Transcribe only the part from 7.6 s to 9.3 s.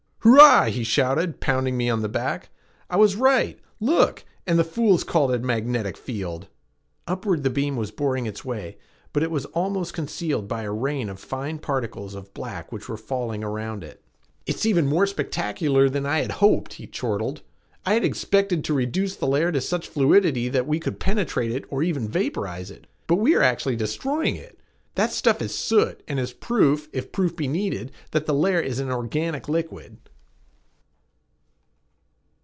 was boring its way, but